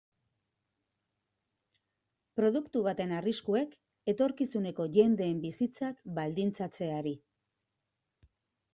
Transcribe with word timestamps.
Produktu 2.39 2.83
baten 2.89 3.13
arriskuek 3.19 3.77
etorkizuneko 4.15 4.89
jendeen 4.99 5.47
bizitzak 5.47 6.03
baldintzatzeari. 6.21 7.19